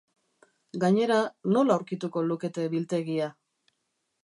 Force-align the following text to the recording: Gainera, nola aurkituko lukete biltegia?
Gainera, 0.83 1.17
nola 1.57 1.77
aurkituko 1.77 2.25
lukete 2.31 2.67
biltegia? 2.75 3.31